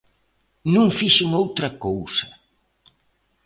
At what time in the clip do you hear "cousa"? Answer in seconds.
1.85-2.27